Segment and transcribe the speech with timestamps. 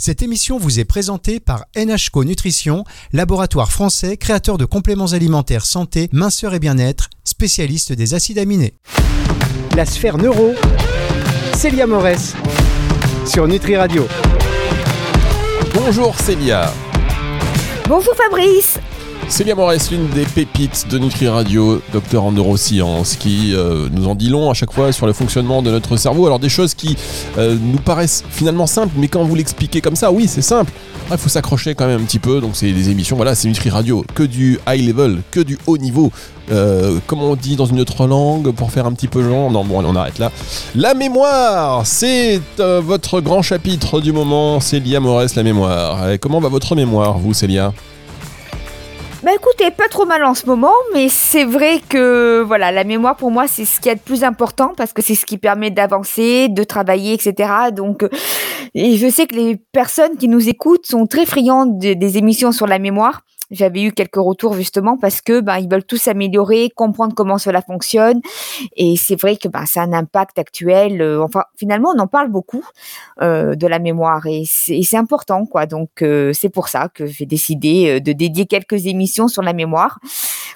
[0.00, 6.08] Cette émission vous est présentée par NHCO Nutrition, laboratoire français créateur de compléments alimentaires santé,
[6.12, 8.74] minceur et bien-être, spécialiste des acides aminés.
[9.74, 10.54] La sphère neuro,
[11.52, 12.34] Célia Morès,
[13.26, 14.06] sur Nutri Radio.
[15.74, 16.72] Bonjour Célia.
[17.88, 18.78] Bonjour Fabrice.
[19.28, 24.14] Célia Morès, l'une des pépites de Nutri Radio, docteur en neurosciences, qui euh, nous en
[24.14, 26.26] dit long à chaque fois sur le fonctionnement de notre cerveau.
[26.26, 26.96] Alors des choses qui
[27.36, 30.72] euh, nous paraissent finalement simples, mais quand vous l'expliquez comme ça, oui, c'est simple.
[31.10, 32.40] Il faut s'accrocher quand même un petit peu.
[32.40, 35.78] Donc c'est des émissions, voilà, c'est Nutri Radio, que du high level, que du haut
[35.78, 36.10] niveau.
[36.50, 39.50] Euh, comme on dit dans une autre langue, pour faire un petit peu genre.
[39.50, 40.32] Non, bon, on arrête là.
[40.74, 46.18] La mémoire, c'est votre grand chapitre du moment, Célia Morès, la mémoire.
[46.20, 47.72] Comment va votre mémoire, vous, Célia
[49.24, 53.16] bah écoutez, pas trop mal en ce moment, mais c'est vrai que voilà, la mémoire
[53.16, 55.72] pour moi c'est ce qui est le plus important parce que c'est ce qui permet
[55.72, 57.50] d'avancer, de travailler, etc.
[57.72, 58.04] Donc,
[58.74, 62.68] et je sais que les personnes qui nous écoutent sont très friandes des émissions sur
[62.68, 67.14] la mémoire j'avais eu quelques retours justement parce que ben ils veulent tous s'améliorer, comprendre
[67.14, 68.20] comment cela fonctionne
[68.76, 71.00] et c'est vrai que ben ça a un impact actuel.
[71.00, 72.64] Euh, enfin finalement on en parle beaucoup
[73.22, 75.66] euh, de la mémoire et c'est important quoi.
[75.66, 79.52] Donc euh, c'est pour ça que j'ai décidé euh, de dédier quelques émissions sur la
[79.52, 79.98] mémoire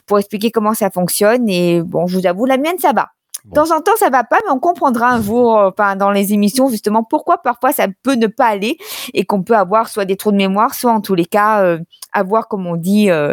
[0.06, 3.08] pour expliquer comment ça fonctionne et bon je vous avoue la mienne ça va.
[3.44, 6.32] De temps en temps, ça va pas, mais on comprendra un jour, enfin, dans les
[6.32, 8.78] émissions, justement, pourquoi parfois ça peut ne pas aller
[9.14, 11.78] et qu'on peut avoir soit des trous de mémoire, soit en tous les cas, euh,
[12.12, 13.32] avoir, comme on dit, euh,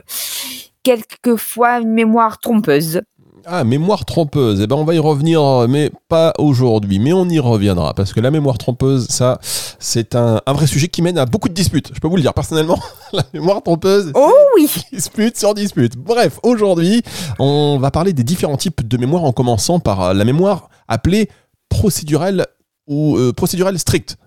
[0.84, 3.02] quelquefois une mémoire trompeuse.
[3.46, 4.62] Ah, mémoire trompeuse.
[4.62, 7.00] Eh ben, on va y revenir, mais pas aujourd'hui.
[7.00, 9.40] Mais on y reviendra parce que la mémoire trompeuse, ça,
[9.80, 11.92] c'est un, vrai sujet qui mène à beaucoup de disputes.
[11.94, 12.80] Je peux vous le dire personnellement.
[13.14, 14.12] la mémoire trompeuse.
[14.16, 14.70] Oh oui.
[14.92, 15.98] Dispute sur dispute.
[15.98, 17.02] Bref, aujourd'hui,
[17.40, 21.30] on va parler des différents types de mémoire en commençant par la mémoire appelée
[21.70, 22.46] procédurelle
[22.88, 24.18] ou euh, procédurelle stricte.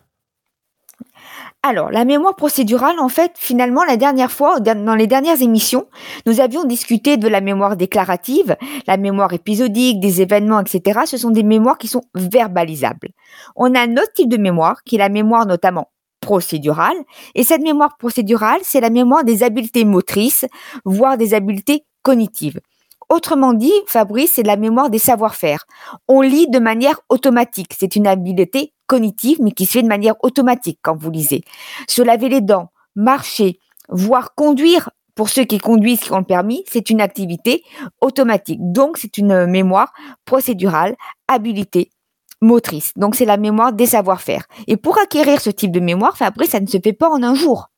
[1.65, 5.87] Alors, la mémoire procédurale, en fait, finalement, la dernière fois, dans les dernières émissions,
[6.27, 8.57] nous avions discuté de la mémoire déclarative,
[8.89, 11.03] la mémoire épisodique, des événements, etc.
[11.07, 13.11] Ce sont des mémoires qui sont verbalisables.
[13.55, 16.97] On a un autre type de mémoire, qui est la mémoire notamment procédurale.
[17.37, 20.45] Et cette mémoire procédurale, c'est la mémoire des habiletés motrices,
[20.85, 22.59] voire des habiletés cognitives.
[23.09, 25.65] Autrement dit, Fabrice, c'est la mémoire des savoir-faire.
[26.09, 27.75] On lit de manière automatique.
[27.79, 31.43] C'est une habileté cognitive, mais qui se fait de manière automatique quand vous lisez.
[31.89, 33.59] Se laver les dents, marcher,
[33.89, 37.63] voire conduire, pour ceux qui conduisent, qui ont le permis, c'est une activité
[38.01, 38.61] automatique.
[38.61, 39.93] Donc, c'est une mémoire
[40.25, 40.97] procédurale,
[41.29, 41.91] habilité
[42.41, 42.93] motrice.
[42.97, 44.47] Donc, c'est la mémoire des savoir-faire.
[44.67, 47.35] Et pour acquérir ce type de mémoire, Fabrice, ça ne se fait pas en un
[47.35, 47.69] jour.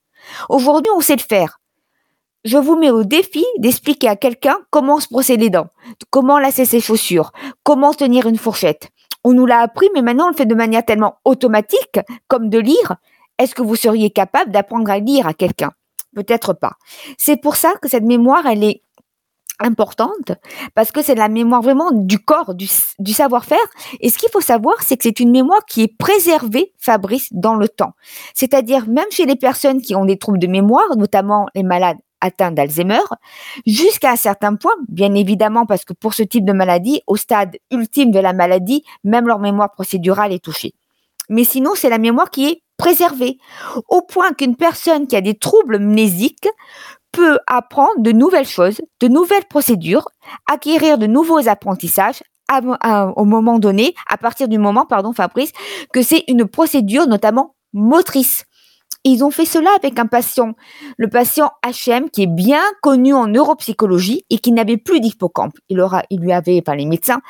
[0.48, 1.60] Aujourd'hui, on sait le faire
[2.44, 5.68] je vous mets au défi d'expliquer à quelqu'un comment se brosser les dents,
[6.10, 7.32] comment lasser ses chaussures,
[7.62, 8.90] comment tenir une fourchette.
[9.24, 12.58] On nous l'a appris, mais maintenant on le fait de manière tellement automatique, comme de
[12.58, 12.96] lire.
[13.38, 15.72] Est-ce que vous seriez capable d'apprendre à lire à quelqu'un?
[16.14, 16.74] Peut-être pas.
[17.18, 18.82] C'est pour ça que cette mémoire, elle est
[19.60, 20.32] importante
[20.74, 22.68] parce que c'est la mémoire vraiment du corps, du,
[22.98, 23.58] du savoir-faire.
[24.00, 27.54] Et ce qu'il faut savoir, c'est que c'est une mémoire qui est préservée, Fabrice, dans
[27.54, 27.94] le temps.
[28.34, 32.50] C'est-à-dire même chez les personnes qui ont des troubles de mémoire, notamment les malades atteint
[32.50, 33.04] d'Alzheimer,
[33.66, 37.56] jusqu'à un certain point, bien évidemment, parce que pour ce type de maladie, au stade
[37.70, 40.72] ultime de la maladie, même leur mémoire procédurale est touchée.
[41.28, 43.38] Mais sinon, c'est la mémoire qui est préservée,
[43.88, 46.48] au point qu'une personne qui a des troubles mnésiques
[47.12, 50.08] peut apprendre de nouvelles choses, de nouvelles procédures,
[50.50, 52.22] acquérir de nouveaux apprentissages
[53.16, 55.52] au moment donné, à partir du moment, pardon Fabrice,
[55.92, 58.44] que c'est une procédure notamment motrice.
[59.06, 60.54] Ils ont fait cela avec un patient,
[60.96, 65.52] le patient HM, qui est bien connu en neuropsychologie et qui n'avait plus d'hippocampe.
[65.68, 65.78] Il,
[66.12, 67.20] lui avait, enfin les médecins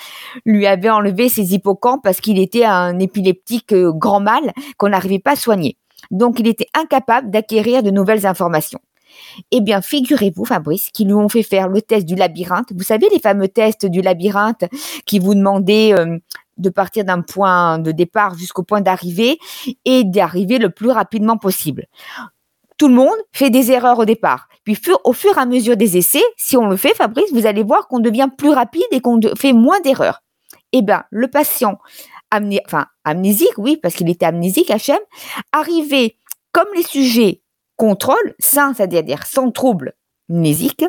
[0.47, 5.19] lui avaient enlevé ses hippocampes parce qu'il était un épileptique euh, grand mal qu'on n'arrivait
[5.19, 5.77] pas à soigner.
[6.13, 8.81] Donc il était incapable d'acquérir de nouvelles informations.
[9.51, 12.73] Eh bien, figurez-vous, Fabrice, qu'ils lui ont fait faire le test du labyrinthe.
[12.75, 14.65] Vous savez, les fameux tests du labyrinthe
[15.07, 16.19] qui vous demandaient euh,
[16.57, 19.39] de partir d'un point de départ jusqu'au point d'arrivée
[19.85, 21.87] et d'arriver le plus rapidement possible.
[22.77, 24.49] Tout le monde fait des erreurs au départ.
[24.65, 27.63] Puis au fur et à mesure des essais, si on le fait, Fabrice, vous allez
[27.63, 30.23] voir qu'on devient plus rapide et qu'on fait moins d'erreurs.
[30.73, 31.79] Eh bien, le patient
[33.05, 34.99] amnésique, oui, parce qu'il était amnésique, HM,
[35.53, 36.17] arrivé
[36.51, 37.43] comme les sujets
[37.77, 39.95] contrôle, sans, c'est-à-dire sans trouble
[40.29, 40.85] mnésique,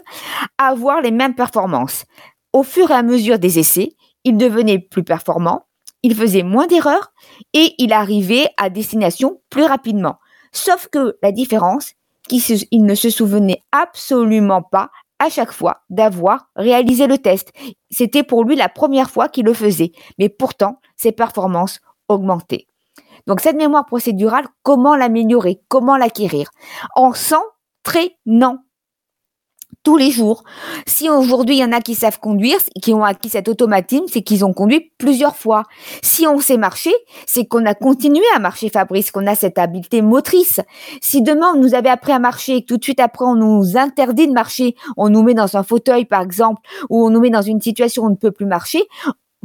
[0.57, 2.05] à avoir les mêmes performances.
[2.53, 3.95] Au fur et à mesure des essais,
[4.25, 5.67] il devenait plus performant,
[6.03, 7.13] il faisait moins d'erreurs
[7.53, 10.17] et il arrivait à destination plus rapidement.
[10.51, 11.93] Sauf que la différence,
[12.29, 14.89] il ne se souvenait absolument pas
[15.19, 17.53] à chaque fois d'avoir réalisé le test.
[17.89, 21.79] C'était pour lui la première fois qu'il le faisait, mais pourtant ses performances
[22.09, 22.67] augmentaient.
[23.25, 25.61] Donc cette mémoire procédurale, comment l'améliorer?
[25.69, 26.49] Comment l'acquérir?
[26.95, 28.64] En s'entraînant
[29.85, 30.43] tous les jours.
[30.87, 34.23] Si aujourd'hui il y en a qui savent conduire, qui ont acquis cet automatisme, c'est
[34.23, 35.63] qu'ils ont conduit plusieurs fois.
[36.03, 36.93] Si on sait marcher,
[37.25, 40.59] c'est qu'on a continué à marcher, Fabrice, qu'on a cette habileté motrice.
[41.01, 43.77] Si demain on nous avait appris à marcher et tout de suite après on nous
[43.77, 47.29] interdit de marcher, on nous met dans un fauteuil par exemple, ou on nous met
[47.29, 48.83] dans une situation où on ne peut plus marcher,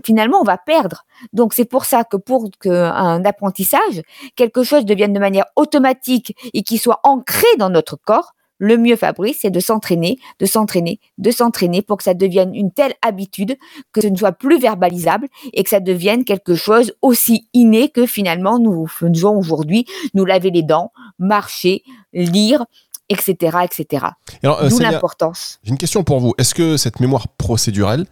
[0.02, 1.04] finalement on va perdre.
[1.34, 4.00] Donc c'est pour ça que pour qu'un apprentissage,
[4.36, 8.94] quelque chose devienne de manière automatique et qui soit ancré dans notre corps, le mieux,
[8.94, 13.56] Fabrice, c'est de s'entraîner, de s'entraîner, de s'entraîner pour que ça devienne une telle habitude
[13.92, 18.04] que ce ne soit plus verbalisable et que ça devienne quelque chose aussi inné que
[18.06, 22.66] finalement nous faisons aujourd'hui, nous laver les dents, marcher, lire,
[23.08, 24.06] etc., etc.
[24.44, 25.58] Euh, D'où l'importance.
[25.64, 26.34] J'ai une question pour vous.
[26.36, 28.04] Est-ce que cette mémoire procédurale,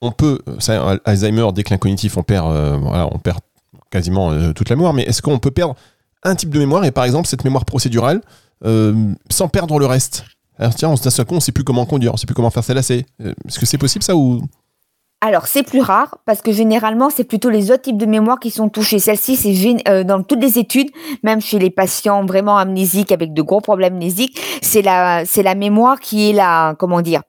[0.00, 3.40] on peut, ça, Alzheimer, déclin cognitif, on perd, euh, voilà, on perd
[3.90, 5.76] quasiment euh, toute la mémoire, mais est-ce qu'on peut perdre
[6.22, 6.84] un type de mémoire?
[6.86, 8.22] Et par exemple cette mémoire procédurale
[8.64, 10.24] euh, sans perdre le reste
[10.58, 12.50] Alors tiens, on se d'un coup, on sait plus comment conduire, on sait plus comment
[12.50, 13.06] faire ses lacets.
[13.20, 14.42] Euh, Est-ce que c'est possible ça ou?
[15.24, 18.50] Alors, c'est plus rare parce que généralement, c'est plutôt les autres types de mémoire qui
[18.50, 18.98] sont touchés.
[18.98, 20.90] Celle-ci, c'est euh, dans toutes les études,
[21.22, 25.54] même chez les patients vraiment amnésiques avec de gros problèmes amnésiques, c'est la, c'est la
[25.54, 27.22] mémoire qui est la, comment dire,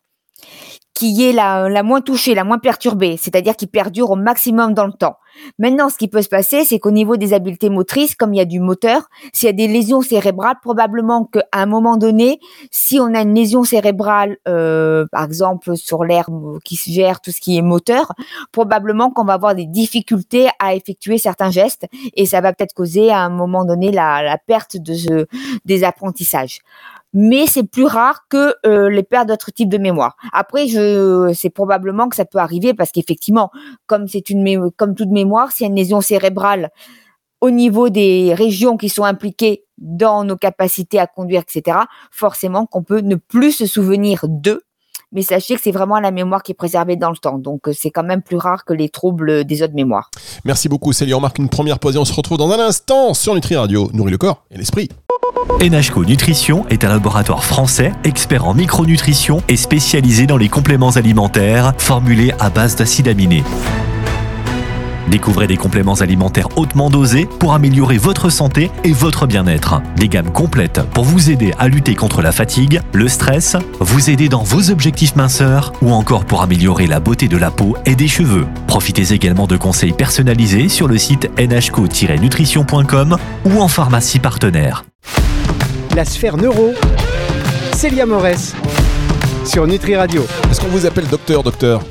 [0.96, 4.88] qui est la, la moins touchée, la moins perturbée, c'est-à-dire qui perdure au maximum dans
[4.88, 5.18] le temps.
[5.60, 8.42] Maintenant, ce qui peut se passer, c'est qu'au niveau des habiletés motrices, comme il y
[8.42, 12.40] a du moteur, s'il y a des lésions cérébrales, probablement qu'à un moment donné,
[12.72, 16.28] si on a une lésion cérébrale, euh, par exemple sur l'air
[16.64, 18.14] qui gère tout ce qui est moteur,
[18.52, 21.86] probablement qu'on va avoir des difficultés à effectuer certains gestes
[22.16, 25.28] et ça va peut-être causer à un moment donné la, perte de
[25.66, 26.60] des apprentissages.
[27.14, 30.16] Mais c'est plus rare que euh, les pertes d'autres types de mémoire.
[30.32, 33.52] Après, je, c'est probablement que ça peut arriver parce qu'effectivement,
[33.86, 36.72] comme c'est une, comme toute mémoire, a une lésion cérébrale
[37.44, 41.78] au niveau des régions qui sont impliquées dans nos capacités à conduire, etc.,
[42.10, 44.62] forcément qu'on peut ne plus se souvenir d'eux.
[45.14, 47.38] Mais sachez que c'est vraiment la mémoire qui est préservée dans le temps.
[47.38, 50.10] Donc, euh, c'est quand même plus rare que les troubles des autres mémoires.
[50.44, 53.14] Merci beaucoup Célia, on marque une première pause et on se retrouve dans un instant
[53.14, 53.90] sur Nutri Radio.
[53.94, 54.90] Nourrit le corps et l'esprit.
[55.62, 61.74] NHCO Nutrition est un laboratoire français expert en micronutrition et spécialisé dans les compléments alimentaires
[61.78, 63.44] formulés à base d'acides aminés.
[65.10, 69.82] Découvrez des compléments alimentaires hautement dosés pour améliorer votre santé et votre bien-être.
[69.98, 74.30] Des gammes complètes pour vous aider à lutter contre la fatigue, le stress, vous aider
[74.30, 78.08] dans vos objectifs minceurs ou encore pour améliorer la beauté de la peau et des
[78.08, 78.48] cheveux.
[78.68, 84.86] Profitez également de conseils personnalisés sur le site nhco-nutrition.com ou en pharmacie partenaire.
[85.96, 86.74] La sphère neuro,
[87.74, 88.56] Célia Morès,
[89.46, 90.26] sur Nutri Radio.
[90.50, 91.82] Est-ce qu'on vous appelle docteur, docteur?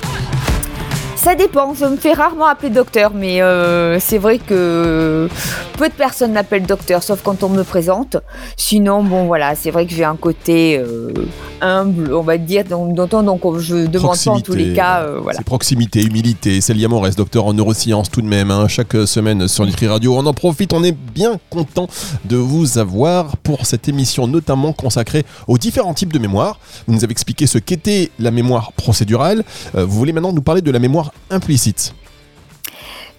[1.23, 5.29] Ça dépend, je me fais rarement appeler docteur, mais euh, c'est vrai que
[5.79, 8.17] peu de personnes m'appellent docteur, sauf quand on me présente.
[8.57, 11.13] Sinon, bon voilà, c'est vrai que j'ai un côté euh,
[11.61, 15.39] humble, on va dire, donc je demande pas en tous les cas, euh, voilà.
[15.39, 16.61] C'est proximité, humilité.
[16.61, 20.17] Célia Morès, docteur en neurosciences tout de même, hein, chaque semaine sur Nutri Radio.
[20.17, 21.87] On en profite, on est bien content
[22.25, 26.59] de vous avoir pour cette émission notamment consacrée aux différents types de mémoire.
[26.89, 29.45] Vous nous avez expliqué ce qu'était la mémoire procédurale.
[29.77, 31.95] Euh, vous voulez maintenant nous parler de la mémoire implicite.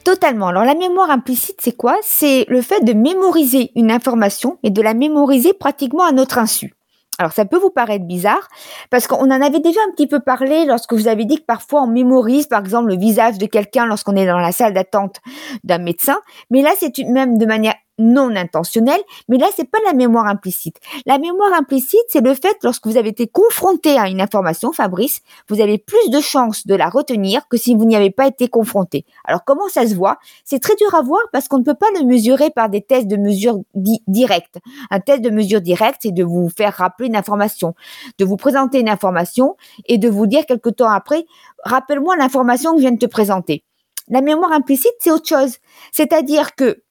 [0.04, 0.48] Totalement.
[0.48, 1.98] Alors la mémoire implicite, c'est quoi?
[2.02, 6.74] C'est le fait de mémoriser une information et de la mémoriser pratiquement à notre insu.
[7.20, 8.48] Alors ça peut vous paraître bizarre
[8.90, 11.84] parce qu'on en avait déjà un petit peu parlé lorsque vous avez dit que parfois
[11.84, 15.22] on mémorise par exemple le visage de quelqu'un lorsqu'on est dans la salle d'attente
[15.64, 16.18] d'un médecin,
[16.50, 20.78] mais là c'est même de manière non intentionnelle, mais là c'est pas la mémoire implicite.
[21.06, 25.22] La mémoire implicite, c'est le fait lorsque vous avez été confronté à une information, Fabrice,
[25.50, 28.48] vous avez plus de chances de la retenir que si vous n'y avez pas été
[28.48, 29.06] confronté.
[29.26, 30.18] Alors comment ça se voit?
[30.44, 33.08] C'est très dur à voir parce qu'on ne peut pas le mesurer par des tests
[33.08, 34.60] de mesure di- directe.
[34.90, 37.76] Un test de mesure directe, c'est de vous faire rappeler une information,
[38.18, 41.26] de vous présenter une information et de vous dire quelque temps après,
[41.64, 43.64] rappelle-moi l'information que je viens de te présenter.
[44.10, 45.58] La mémoire implicite, c'est autre chose.
[45.94, 46.83] C'est-à-dire que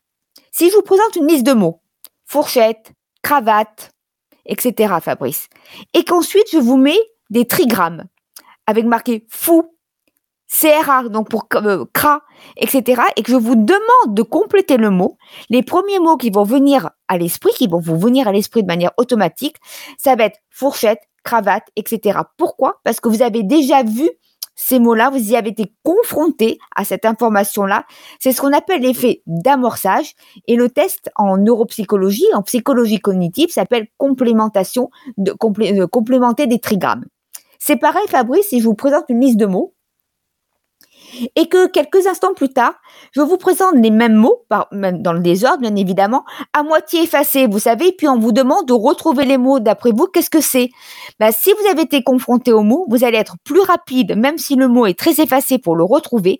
[0.52, 1.80] si je vous présente une liste de mots,
[2.24, 2.92] fourchette,
[3.22, 3.90] cravate,
[4.46, 5.48] etc., Fabrice,
[5.94, 8.04] et qu'ensuite je vous mets des trigrammes
[8.66, 9.74] avec marqué fou,
[10.52, 12.22] CRA, donc pour euh, cra,
[12.58, 15.16] etc., et que je vous demande de compléter le mot,
[15.48, 18.66] les premiers mots qui vont venir à l'esprit, qui vont vous venir à l'esprit de
[18.66, 19.56] manière automatique,
[19.96, 22.20] ça va être fourchette, cravate, etc.
[22.36, 22.80] Pourquoi?
[22.84, 24.10] Parce que vous avez déjà vu
[24.54, 27.84] ces mots-là, vous y avez été confronté à cette information-là.
[28.20, 30.12] C'est ce qu'on appelle l'effet d'amorçage.
[30.46, 36.58] Et le test en neuropsychologie, en psychologie cognitive, s'appelle complémentation, de, complé- de complémenter des
[36.58, 37.04] trigrammes.
[37.58, 39.74] C'est pareil, Fabrice, si je vous présente une liste de mots,
[41.36, 42.74] et que quelques instants plus tard,
[43.12, 47.46] je vous présente les mêmes mots, même dans le désordre bien évidemment, à moitié effacés,
[47.46, 49.60] vous savez, puis on vous demande de retrouver les mots.
[49.60, 50.70] D'après vous, qu'est-ce que c'est?
[51.18, 54.56] Ben, Si vous avez été confronté au mot, vous allez être plus rapide, même si
[54.56, 56.38] le mot est très effacé pour le retrouver,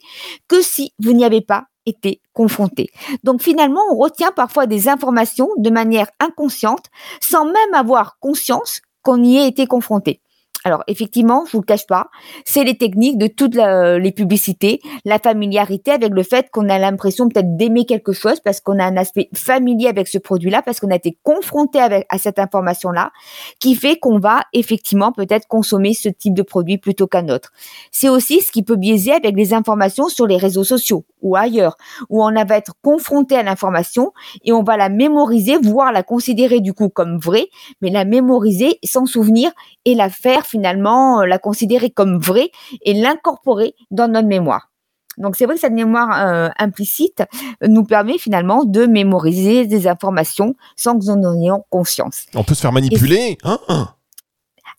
[0.49, 2.91] que si vous n'y avez pas été confronté.
[3.25, 6.87] Donc finalement, on retient parfois des informations de manière inconsciente,
[7.21, 10.21] sans même avoir conscience qu'on y ait été confronté.
[10.65, 12.09] Alors effectivement, je vous le cache pas,
[12.45, 17.29] c'est les techniques de toutes les publicités, la familiarité avec le fait qu'on a l'impression
[17.29, 20.91] peut-être d'aimer quelque chose parce qu'on a un aspect familier avec ce produit-là, parce qu'on
[20.91, 23.11] a été confronté à cette information-là,
[23.59, 27.53] qui fait qu'on va effectivement peut-être consommer ce type de produit plutôt qu'un autre.
[27.91, 31.77] C'est aussi ce qui peut biaiser avec les informations sur les réseaux sociaux ou ailleurs,
[32.09, 34.13] où on va être confronté à l'information
[34.45, 37.49] et on va la mémoriser, voire la considérer du coup comme vraie,
[37.81, 39.51] mais la mémoriser sans souvenir
[39.85, 42.51] et la faire finalement euh, la considérer comme vraie
[42.83, 44.71] et l'incorporer dans notre mémoire.
[45.19, 47.23] Donc c'est vrai que cette mémoire euh, implicite
[47.63, 52.25] nous permet finalement de mémoriser des informations sans que nous en ayons conscience.
[52.35, 53.59] On peut se faire manipuler, hein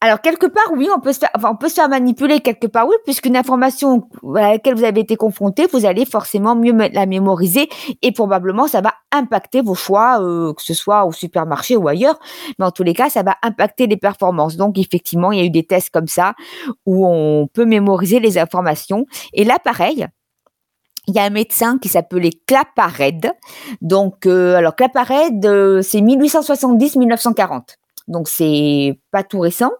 [0.03, 1.19] alors quelque part oui, on peut se
[1.73, 6.03] faire, manipuler quelque part oui, puisqu'une information à laquelle vous avez été confronté, vous allez
[6.03, 7.69] forcément mieux la mémoriser
[8.01, 12.19] et probablement ça va impacter vos choix, euh, que ce soit au supermarché ou ailleurs.
[12.59, 14.57] Mais en tous les cas, ça va impacter les performances.
[14.57, 16.33] Donc effectivement, il y a eu des tests comme ça
[16.85, 19.05] où on peut mémoriser les informations.
[19.31, 20.05] Et là, pareil,
[21.07, 23.31] il y a un médecin qui s'appelait Claparède.
[23.79, 29.71] Donc, euh, alors Claparède, euh, c'est 1870-1940 donc c'est pas tout récent,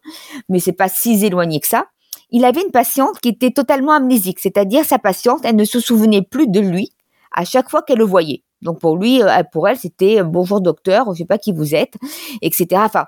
[0.50, 1.86] mais c'est pas si éloigné que ça.
[2.30, 6.22] Il avait une patiente qui était totalement amnésique, c'est-à-dire sa patiente, elle ne se souvenait
[6.22, 6.92] plus de lui
[7.32, 8.44] à chaque fois qu'elle le voyait.
[8.62, 11.76] Donc pour lui, euh, pour elle, c'était euh, bonjour docteur, je sais pas qui vous
[11.76, 11.96] êtes,
[12.42, 12.82] etc.
[12.86, 13.06] Enfin,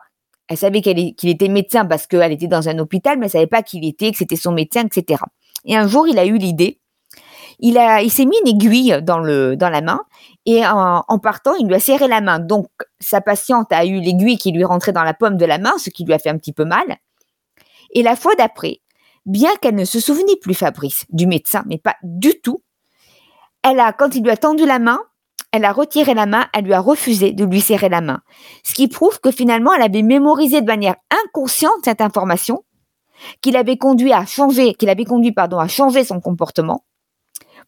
[0.47, 3.63] elle savait qu'il était médecin parce qu'elle était dans un hôpital, mais elle savait pas
[3.63, 5.23] qui il était, que c'était son médecin, etc.
[5.65, 6.79] Et un jour, il a eu l'idée.
[7.59, 10.01] Il a, il s'est mis une aiguille dans le, dans la main
[10.45, 12.39] et en, partant, il lui a serré la main.
[12.39, 12.67] Donc,
[12.99, 15.89] sa patiente a eu l'aiguille qui lui rentrait dans la paume de la main, ce
[15.89, 16.97] qui lui a fait un petit peu mal.
[17.91, 18.81] Et la fois d'après,
[19.25, 22.61] bien qu'elle ne se souvenait plus, Fabrice, du médecin, mais pas du tout,
[23.63, 24.99] elle a, quand il lui a tendu la main,
[25.51, 28.21] elle a retiré la main, elle lui a refusé de lui serrer la main.
[28.63, 32.63] Ce qui prouve que finalement, elle avait mémorisé de manière inconsciente cette information,
[33.41, 36.83] qu'il avait conduit à changer, qu'il avait conduit, pardon, à changer son comportement,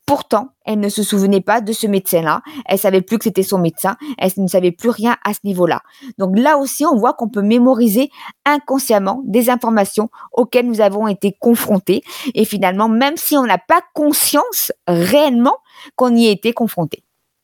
[0.06, 2.42] Pourtant, elle ne se souvenait pas de ce médecin-là.
[2.66, 3.98] Elle savait plus que c'était son médecin.
[4.18, 5.82] Elle ne savait plus rien à ce niveau-là.
[6.18, 8.10] Donc là aussi, on voit qu'on peut mémoriser
[8.46, 12.04] inconsciemment des informations auxquelles nous avons été confrontés.
[12.34, 15.58] Et finalement, même si on n'a pas conscience réellement
[15.96, 17.04] qu'on y a été confronté.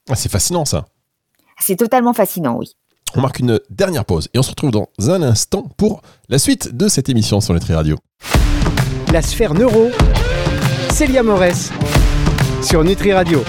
[0.10, 0.86] Ah, c'est fascinant ça.
[1.60, 2.76] C'est totalement fascinant, oui.
[3.16, 6.76] On marque une dernière pause et on se retrouve dans un instant pour la suite
[6.76, 7.98] de cette émission sur Nutri Radio.
[9.12, 9.92] La sphère neuro,
[10.90, 11.72] Célia Morès
[12.64, 13.44] sur Nutri Radio.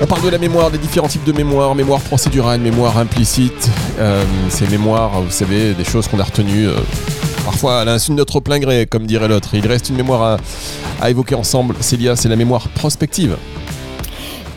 [0.00, 3.70] On parle de la mémoire, des différents types de mémoire, mémoire procédurale, mémoire implicite.
[3.98, 6.76] Euh, ces mémoires, vous savez, des choses qu'on a retenues euh,
[7.44, 9.50] parfois à l'insu de notre plein gré, comme dirait l'autre.
[9.54, 10.36] Il reste une mémoire à,
[11.00, 11.74] à évoquer ensemble.
[11.80, 13.36] Célia, c'est la mémoire prospective.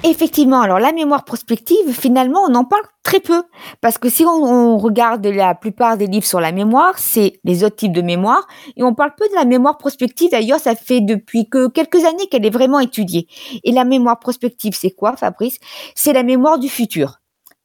[0.04, 3.44] Effectivement, alors la mémoire prospective, finalement, on en parle très peu.
[3.82, 7.76] Parce que si on, regarde la plupart des livres sur la mémoire, c'est les autres
[7.76, 8.48] types de mémoire.
[8.76, 10.32] Et on parle peu de la mémoire prospective.
[10.32, 13.28] D'ailleurs, ça fait depuis que quelques années qu'elle est vraiment étudiée.
[13.64, 15.60] Et la mémoire prospective, c'est quoi, Fabrice?
[15.94, 17.20] C'est la mémoire du futur.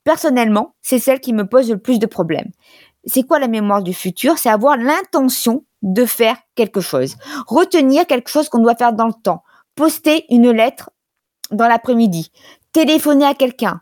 [0.05, 2.50] Personnellement, c'est celle qui me pose le plus de problèmes.
[3.07, 4.37] C'est quoi la mémoire du futur?
[4.37, 7.16] C'est avoir l'intention de faire quelque chose.
[7.47, 9.43] Retenir quelque chose qu'on doit faire dans le temps.
[9.75, 10.90] Poster une lettre
[11.50, 12.31] dans l'après-midi,
[12.73, 13.81] téléphoner à quelqu'un.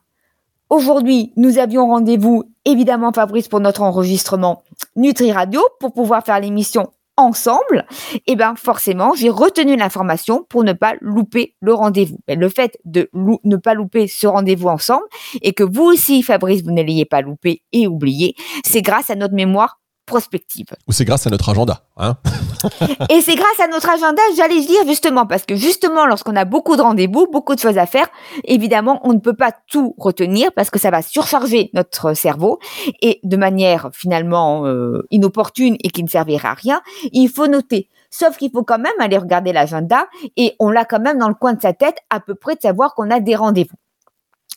[0.71, 4.63] Aujourd'hui, nous avions rendez-vous, évidemment, Fabrice, pour notre enregistrement
[4.97, 10.65] Nutri Radio, pour pouvoir faire l'émission ensemble, et eh bien forcément, j'ai retenu l'information pour
[10.65, 12.19] ne pas louper le rendez-vous.
[12.29, 15.05] Le fait de ne pas louper ce rendez-vous ensemble
[15.41, 19.15] et que vous aussi, Fabrice, vous ne l'ayez pas loupé et oublié, c'est grâce à
[19.15, 20.67] notre mémoire prospective.
[20.87, 22.17] Ou c'est grâce à notre agenda, hein
[23.11, 26.77] Et c'est grâce à notre agenda, j'allais dire justement, parce que justement, lorsqu'on a beaucoup
[26.77, 28.09] de rendez-vous, beaucoup de choses à faire,
[28.45, 32.59] évidemment, on ne peut pas tout retenir parce que ça va surcharger notre cerveau
[33.03, 36.81] et de manière finalement euh, inopportune et qui ne servira à rien.
[37.13, 37.89] Il faut noter.
[38.11, 40.07] Sauf qu'il faut quand même aller regarder l'agenda
[40.37, 42.61] et on l'a quand même dans le coin de sa tête à peu près de
[42.61, 43.77] savoir qu'on a des rendez-vous.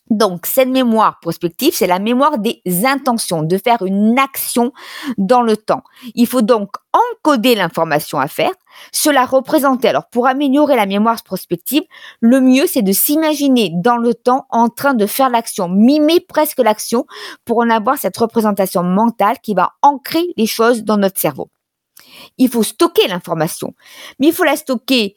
[0.09, 4.71] Donc, cette mémoire prospective, c'est la mémoire des intentions, de faire une action
[5.17, 5.83] dans le temps.
[6.15, 8.51] Il faut donc encoder l'information à faire,
[8.91, 9.89] cela représenter.
[9.89, 11.83] Alors, pour améliorer la mémoire prospective,
[12.21, 16.59] le mieux, c'est de s'imaginer dans le temps en train de faire l'action, mimer presque
[16.59, 17.05] l'action
[17.43, 21.49] pour en avoir cette représentation mentale qui va ancrer les choses dans notre cerveau.
[22.37, 23.73] Il faut stocker l'information,
[24.19, 25.15] mais il faut la stocker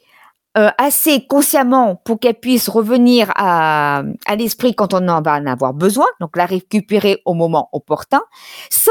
[0.58, 5.46] euh, assez consciemment pour qu'elle puisse revenir à, à l'esprit quand on en va en
[5.46, 8.20] avoir besoin, donc la récupérer au moment opportun,
[8.68, 8.90] sans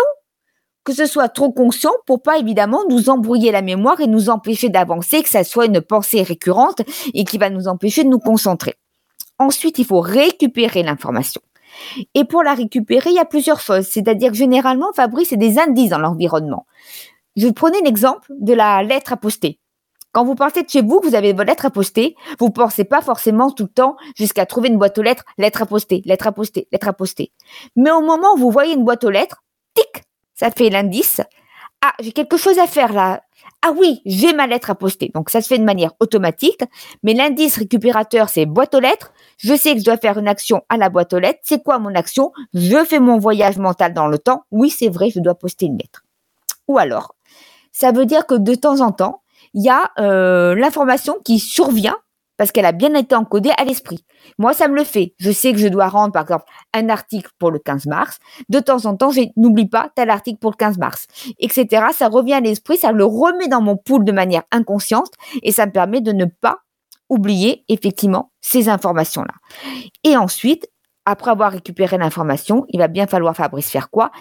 [0.86, 4.70] que ce soit trop conscient pour pas évidemment nous embrouiller la mémoire et nous empêcher
[4.70, 6.82] d'avancer, que ça soit une pensée récurrente
[7.13, 8.75] et qui va nous empêcher de nous concentrer.
[9.38, 11.42] Ensuite, il faut récupérer l'information.
[12.16, 13.88] Et pour la récupérer, il y a plusieurs choses.
[13.88, 16.66] C'est-à-dire que généralement, Fabrice, c'est des indices dans l'environnement.
[17.36, 19.60] Je prenais l'exemple de la lettre à poster.
[20.12, 23.01] Quand vous partez de chez vous, vous avez votre lettre à poster, vous pensez pas
[23.01, 26.32] forcément tout le temps jusqu'à trouver une boîte aux lettres, lettre à poster, lettre à
[26.32, 27.32] poster, lettre à poster.
[27.75, 29.44] Mais au moment où vous voyez une boîte aux lettres,
[29.75, 31.22] tic, ça fait l'indice.
[31.82, 33.22] Ah, j'ai quelque chose à faire là.
[33.62, 35.12] Ah oui, j'ai ma lettre à poster.
[35.13, 36.62] Donc ça se fait de manière automatique.
[37.04, 39.13] Mais l'indice récupérateur, c'est boîte aux lettres.
[39.38, 41.39] Je sais que je dois faire une action à la boîte aux lettres.
[41.44, 42.32] C'est quoi mon action?
[42.54, 44.44] Je fais mon voyage mental dans le temps.
[44.51, 46.04] Oui, c'est vrai, je dois poster une lettre.
[46.68, 47.16] Ou alors,
[47.72, 49.22] ça veut dire que de temps en temps,
[49.53, 51.98] il y a euh, l'information qui survient
[52.39, 54.06] parce qu'elle a bien été encodée à l'esprit.
[54.38, 55.13] Moi, ça me le fait.
[55.20, 58.18] Je sais que je dois rendre, par exemple, un article pour le 15 mars.
[58.48, 61.08] De temps en temps, je n'oublie pas tel article pour le 15 mars,
[61.39, 61.88] etc.
[61.91, 65.12] Ça revient à l'esprit, ça le remet dans mon pool de manière inconsciente
[65.44, 66.60] et ça me permet de ne pas
[67.10, 69.34] oublier effectivement ces informations-là.
[70.06, 70.70] Et ensuite,
[71.03, 74.12] après avoir récupéré l'information, il va bien falloir Fabrice faire quoi?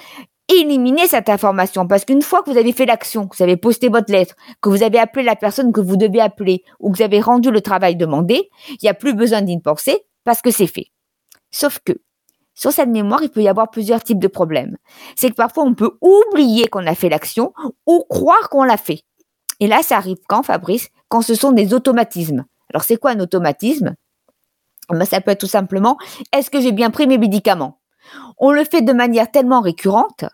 [0.48, 3.88] Éliminer cette information parce qu'une fois que vous avez fait l'action, que vous avez posté
[3.88, 7.02] votre lettre, que vous avez appelé la personne que vous devez appeler ou que vous
[7.02, 10.66] avez rendu le travail demandé, il n'y a plus besoin d'y penser parce que c'est
[10.66, 10.86] fait.
[11.50, 11.92] Sauf que
[12.54, 14.76] sur cette mémoire, il peut y avoir plusieurs types de problèmes.
[15.14, 17.52] C'est que parfois on peut oublier qu'on a fait l'action
[17.86, 19.04] ou croire qu'on l'a fait.
[19.60, 22.44] Et là, ça arrive quand, Fabrice Quand ce sont des automatismes.
[22.72, 23.94] Alors, c'est quoi un automatisme?
[24.88, 25.98] Ben, Ça peut être tout simplement,
[26.32, 27.80] est-ce que j'ai bien pris mes médicaments?
[28.38, 30.24] On le fait de manière tellement récurrente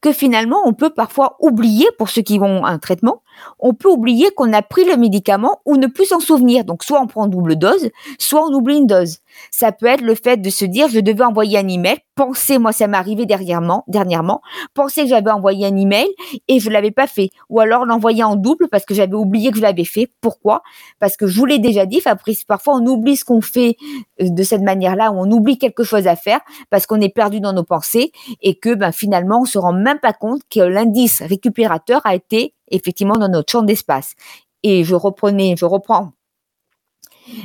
[0.00, 3.22] que finalement on peut parfois oublier pour ceux qui vont à un traitement,
[3.58, 6.64] on peut oublier qu'on a pris le médicament ou ne plus s'en souvenir.
[6.64, 9.18] Donc soit on prend double dose, soit on oublie une dose.
[9.50, 12.72] Ça peut être le fait de se dire je devais envoyer un email, pensez moi
[12.72, 14.40] ça m'est arrivé dernièrement, dernièrement,
[14.74, 16.08] pensez que j'avais envoyé un email
[16.48, 19.58] et je l'avais pas fait ou alors l'envoyer en double parce que j'avais oublié que
[19.58, 20.10] je l'avais fait.
[20.20, 20.62] Pourquoi?
[20.98, 22.00] Parce que je vous l'ai déjà dit
[22.46, 23.76] parfois on oublie ce qu'on fait
[24.20, 27.52] euh, de cette manière-là on oublie quelque chose à faire parce qu'on est perdu dans
[27.52, 32.00] nos pensées et que ben finalement on se rend même pas compte que l'indice récupérateur
[32.04, 34.14] a été effectivement dans notre champ d'espace.
[34.62, 36.12] Et je reprenais, je reprends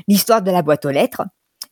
[0.08, 1.24] l'histoire de la boîte aux lettres.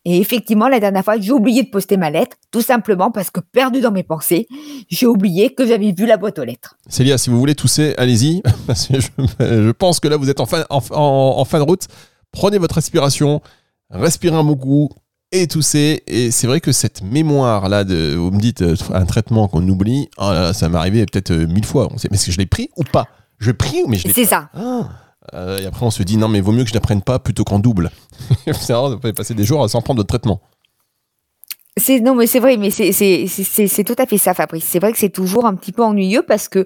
[0.06, 3.42] Et effectivement, la dernière fois, j'ai oublié de poster ma lettre, tout simplement parce que
[3.42, 4.48] perdu dans mes pensées,
[4.88, 6.78] j'ai oublié que j'avais vu la boîte aux lettres.
[6.88, 8.42] Célia, si vous voulez tousser, allez-y.
[8.68, 11.88] je, pense que là, vous êtes en fin, en, fin de route.
[12.32, 13.42] Prenez votre respiration,
[13.90, 14.90] respirez un bon coup
[15.34, 16.02] et tousser.
[16.08, 20.32] Et c'est vrai que cette mémoire-là, vous me dites euh, un traitement qu'on oublie, oh
[20.54, 21.90] ça m'est arrivé peut-être euh, mille fois.
[21.92, 23.08] Mais est-ce que je l'ai pris ou pas?
[23.39, 24.49] Je prie, mais je l'ai C'est ça.
[24.54, 24.89] Ah.
[25.34, 27.43] Euh, et après, on se dit, non, mais vaut mieux que je n'apprenne pas plutôt
[27.43, 27.91] qu'en double.
[28.54, 30.41] c'est rare de passer des jours sans prendre de traitement.
[31.78, 34.65] C'est non mais c'est vrai mais c'est tout à fait ça Fabrice.
[34.65, 36.65] C'est vrai que c'est toujours un petit peu ennuyeux parce que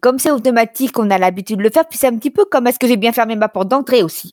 [0.00, 2.66] comme c'est automatique, on a l'habitude de le faire puis c'est un petit peu comme
[2.66, 4.32] est-ce que j'ai bien fermé ma porte d'entrée aussi?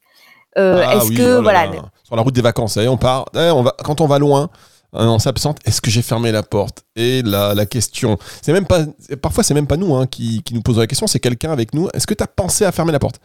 [0.58, 1.70] Euh, ah est-ce que oh voilà
[2.04, 4.50] sur la route des vacances, on part eh, on va quand on va loin,
[4.94, 6.84] on s'absente, est-ce que j'ai fermé la porte?
[6.96, 8.86] Et la, la question, c'est même pas,
[9.22, 11.74] parfois c'est même pas nous hein, qui, qui, nous posons la question, c'est quelqu'un avec
[11.74, 11.90] nous.
[11.94, 13.20] Est-ce que tu as pensé à fermer la porte?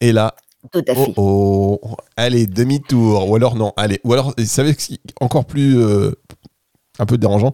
[0.00, 0.34] Et là,
[0.72, 1.12] tout à fait.
[1.16, 3.28] Oh, oh, allez, demi-tour.
[3.28, 4.00] Ou alors non, allez.
[4.04, 4.74] Ou alors, vous savez
[5.20, 6.12] encore plus euh,
[6.98, 7.52] un peu dérangeant,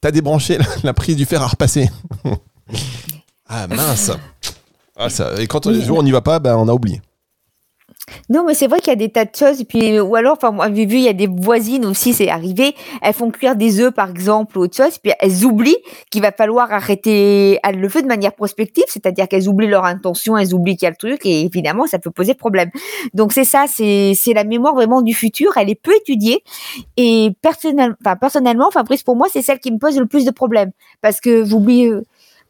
[0.00, 1.90] t'as débranché la, prise du fer à repasser.
[3.46, 4.10] ah mince.
[4.96, 7.00] Ah, ça, et quand on, on n'y va pas, ben, on a oublié.
[8.28, 9.64] Non, mais c'est vrai qu'il y a des tas de choses.
[9.64, 12.74] puis, ou alors, enfin, moi, vu, il y a des voisines aussi, c'est arrivé.
[13.02, 14.98] Elles font cuire des œufs, par exemple, ou autre chose.
[14.98, 15.76] Puis elles oublient
[16.10, 18.84] qu'il va falloir arrêter le feu de manière prospective.
[18.88, 21.24] C'est-à-dire qu'elles oublient leur intention, elles oublient qu'il y a le truc.
[21.24, 22.70] Et évidemment, ça peut poser problème.
[23.12, 25.52] Donc, c'est ça, c'est, la mémoire vraiment du futur.
[25.56, 26.42] Elle est peu étudiée.
[26.96, 30.72] Et personnellement, personnellement, Fabrice, pour moi, c'est celle qui me pose le plus de problèmes.
[31.00, 32.02] Parce que j'oublie, euh,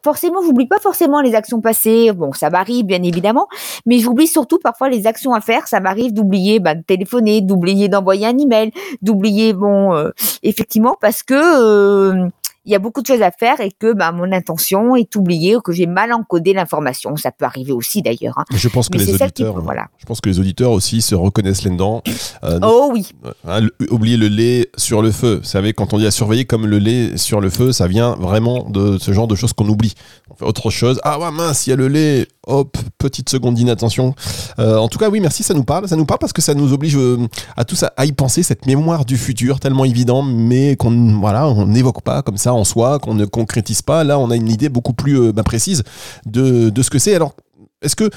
[0.05, 2.13] forcément, j'oublie pas forcément les actions passées.
[2.13, 3.49] Bon, ça m'arrive bien évidemment,
[3.87, 5.67] mais j'oublie surtout parfois les actions à faire.
[5.67, 10.11] Ça m'arrive d'oublier bah, de téléphoner, d'oublier d'envoyer un email, d'oublier bon, euh,
[10.43, 12.29] effectivement parce que euh,
[12.65, 15.57] il y a beaucoup de choses à faire et que bah, mon intention est oubliée
[15.57, 17.17] ou que j'ai mal encodé l'information.
[17.17, 18.39] Ça peut arriver aussi d'ailleurs.
[18.39, 18.45] Hein.
[18.55, 19.89] Je pense que les auditeurs, voilà.
[19.99, 22.03] je pense que les auditeurs aussi se reconnaissent là-dedans.
[22.43, 23.11] Euh, oh oui.
[23.47, 25.41] Hein, oublier le lait sur le feu.
[25.43, 28.15] Vous savez, quand on dit à surveiller comme le lait sur le feu, ça vient
[28.17, 29.95] vraiment de ce genre de choses qu'on oublie.
[30.31, 31.01] On fait autre chose.
[31.05, 32.27] Ah ouais, mince, il y a le lait.
[32.47, 34.15] Hop, petite seconde d'inattention.
[34.59, 35.89] Euh, en tout cas, oui, merci, ça nous parle.
[35.89, 37.27] Ça nous parle parce que ça nous oblige euh,
[37.57, 41.67] à tous à, y penser, cette mémoire du futur tellement évident, mais qu'on voilà, on
[41.67, 44.05] n'évoque pas comme ça en soi, qu'on ne concrétise pas.
[44.05, 45.85] Là, on a une idée beaucoup plus euh, bah, précise
[46.27, 47.15] de, ce que c'est.
[47.15, 47.35] Alors,
[47.81, 48.11] est-ce que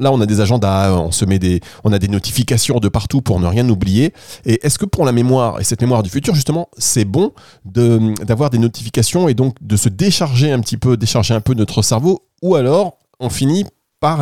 [0.00, 3.20] là, on a des agendas, on se met des, on a des notifications de partout
[3.20, 4.12] pour ne rien oublier.
[4.46, 7.32] Et est-ce que pour la mémoire et cette mémoire du futur, justement, c'est bon
[7.64, 11.82] d'avoir des notifications et donc de se décharger un petit peu, décharger un peu notre
[11.82, 13.64] cerveau, ou alors on finit
[14.00, 14.20] par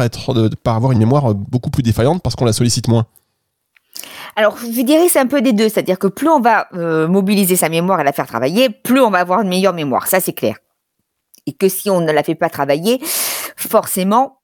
[0.65, 3.07] avoir une mémoire beaucoup plus défaillante parce qu'on la sollicite moins.
[4.37, 7.57] Alors, je dirais c'est un peu des deux, c'est-à-dire que plus on va euh, mobiliser
[7.57, 10.33] sa mémoire et la faire travailler, plus on va avoir une meilleure mémoire, ça c'est
[10.33, 10.57] clair.
[11.47, 13.01] Et que si on ne la fait pas travailler,
[13.57, 14.41] forcément,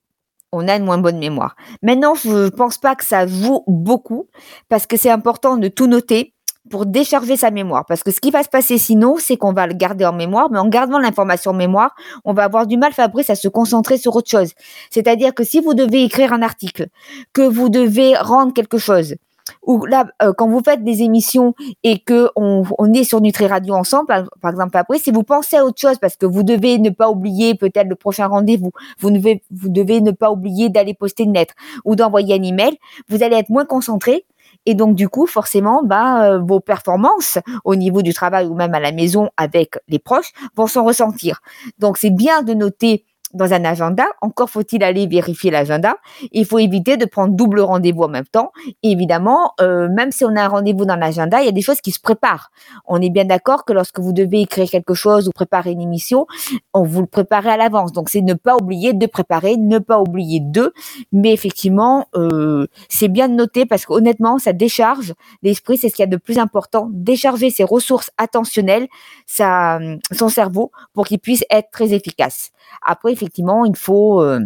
[0.52, 1.56] on a une moins bonne mémoire.
[1.82, 4.28] Maintenant, je ne pense pas que ça joue beaucoup,
[4.68, 6.34] parce que c'est important de tout noter
[6.70, 7.84] pour décharger sa mémoire.
[7.86, 10.50] Parce que ce qui va se passer sinon, c'est qu'on va le garder en mémoire,
[10.50, 11.94] mais en gardant l'information en mémoire,
[12.24, 14.52] on va avoir du mal, Fabrice, à se concentrer sur autre chose.
[14.90, 16.86] C'est-à-dire que si vous devez écrire un article,
[17.32, 19.16] que vous devez rendre quelque chose,
[19.62, 23.46] ou là, euh, quand vous faites des émissions et que on, on est sur Nutri
[23.46, 24.06] Radio ensemble,
[24.40, 27.10] par, exemple après, si vous pensez à autre chose parce que vous devez ne pas
[27.10, 31.34] oublier peut-être le prochain rendez-vous, vous devez, vous devez ne pas oublier d'aller poster une
[31.34, 34.24] lettre ou d'envoyer un email, vous allez être moins concentré.
[34.66, 38.74] Et donc du coup, forcément, bah, euh, vos performances au niveau du travail ou même
[38.74, 41.40] à la maison avec les proches vont s'en ressentir.
[41.78, 44.04] Donc c'est bien de noter dans un agenda.
[44.20, 45.96] Encore faut-il aller vérifier l'agenda.
[46.32, 48.52] Il faut éviter de prendre double rendez-vous en même temps.
[48.82, 51.80] Évidemment, euh, même si on a un rendez-vous dans l'agenda, il y a des choses
[51.80, 52.50] qui se préparent.
[52.86, 56.26] On est bien d'accord que lorsque vous devez écrire quelque chose ou préparer une émission,
[56.74, 57.92] on vous le prépare à l'avance.
[57.92, 60.72] Donc c'est ne pas oublier de préparer, ne pas oublier de.
[61.12, 65.76] Mais effectivement, euh, c'est bien de noter parce qu'honnêtement, ça décharge l'esprit.
[65.76, 66.88] C'est ce qu'il y a de plus important.
[66.92, 68.88] Décharger ses ressources attentionnelles,
[69.26, 72.52] son cerveau, pour qu'il puisse être très efficace.
[72.84, 74.40] Après, effectivement, il faut euh,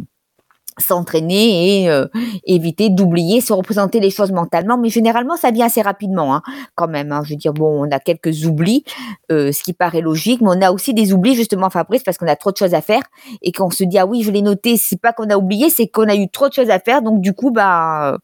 [0.78, 2.06] s'entraîner et euh,
[2.44, 4.76] éviter d'oublier, se représenter les choses mentalement.
[4.76, 6.42] Mais généralement, ça vient assez rapidement, hein,
[6.74, 7.12] quand même.
[7.12, 7.22] hein.
[7.24, 8.84] Je veux dire, bon, on a quelques oublis,
[9.32, 12.28] euh, ce qui paraît logique, mais on a aussi des oublis, justement, Fabrice, parce qu'on
[12.28, 13.02] a trop de choses à faire
[13.42, 14.76] et qu'on se dit, ah oui, je l'ai noté.
[14.76, 17.00] C'est pas qu'on a oublié, c'est qu'on a eu trop de choses à faire.
[17.02, 18.18] Donc, du coup, bah, euh,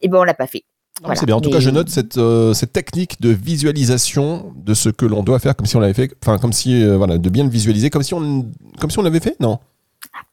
[0.00, 0.64] eh ben, on l'a pas fait.
[1.02, 1.16] Voilà.
[1.16, 1.36] C'est bien.
[1.36, 5.04] En tout Mais- cas, je note cette, euh, cette technique de visualisation de ce que
[5.06, 7.44] l'on doit faire, comme si on l'avait fait, enfin, comme si, euh, voilà, de bien
[7.44, 8.46] le visualiser, comme si on,
[8.78, 9.58] comme si on l'avait fait, non?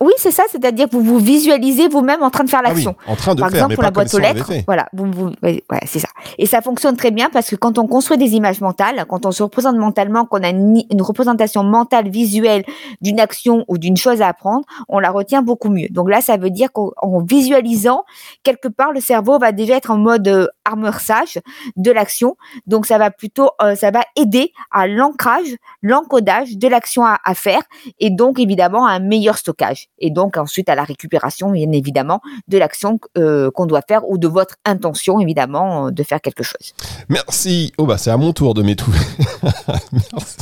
[0.01, 2.75] Oui, c'est ça, c'est-à-dire que vous vous visualisez vous-même en train de faire Ah oui,
[2.83, 2.95] l'action.
[3.07, 5.11] en train de Par faire, exemple, mais pour pas la boîte aux lettres, voilà, vous,
[5.11, 6.07] vous- ouais, c'est ça.
[6.37, 9.31] Et ça fonctionne très bien parce que quand on construit des images mentales, quand on
[9.31, 12.63] se représente mentalement, qu'on a une, une représentation mentale visuelle
[13.01, 15.87] d'une action ou d'une chose à apprendre, on la retient beaucoup mieux.
[15.89, 18.03] Donc là, ça veut dire qu'en en visualisant,
[18.43, 21.39] quelque part, le cerveau va déjà être en mode euh, armeur-sage
[21.75, 22.35] de l'action.
[22.67, 27.33] Donc ça va plutôt, euh, ça va aider à l'ancrage, l'encodage de l'action à, à
[27.33, 27.61] faire
[27.99, 29.58] et donc évidemment à un meilleur stockage.
[29.99, 34.17] Et donc ensuite à la récupération, bien évidemment, de l'action euh, qu'on doit faire ou
[34.17, 36.73] de votre intention, évidemment, euh, de faire quelque chose.
[37.09, 37.73] Merci.
[37.77, 39.05] Oh bah c'est à mon tour de m'étouffer.
[39.91, 40.37] Merci.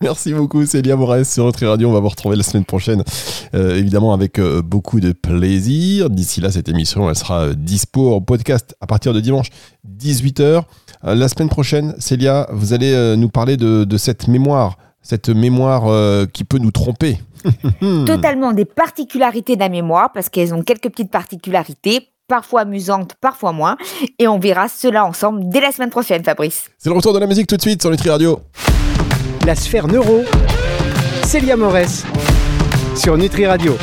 [0.00, 1.88] Merci beaucoup Célia Morès sur Nutri Radio.
[1.88, 3.02] On va vous retrouver la semaine prochaine,
[3.54, 6.10] euh, évidemment avec beaucoup de plaisir.
[6.10, 9.48] D'ici là, cette émission, elle sera dispo en podcast à partir de dimanche
[9.98, 10.62] 18h.
[11.04, 16.26] Euh, la semaine prochaine, Célia, vous allez nous parler de cette mémoire, cette mémoire euh,
[16.26, 17.18] qui peut nous tromper.
[18.06, 23.52] Totalement des particularités de la mémoire, parce qu'elles ont quelques petites particularités, parfois amusantes, parfois
[23.52, 23.76] moins.
[24.18, 26.70] Et on verra cela ensemble dès la semaine prochaine, Fabrice.
[26.78, 28.40] C'est le retour de la musique tout de suite sur Nutri Radio.
[29.46, 30.24] La sphère neuro,
[31.22, 32.04] Célia Morès,
[32.94, 33.76] sur Nutri Radio.